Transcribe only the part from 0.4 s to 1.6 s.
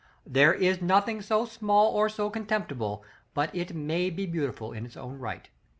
is nothing so